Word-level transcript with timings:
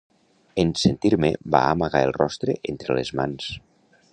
En 0.61 0.71
sentir-me 0.83 1.29
va 1.55 1.61
amagar 1.75 2.01
el 2.07 2.15
rostre 2.17 2.57
entre 2.73 2.99
les 3.01 3.13
mans. 3.21 3.53